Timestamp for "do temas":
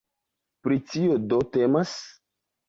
1.35-1.93